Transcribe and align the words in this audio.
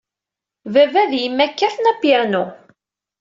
Baba 0.73 0.99
ed 1.03 1.13
yemma 1.21 1.45
kkaten 1.51 1.89
apyanu. 1.91 2.43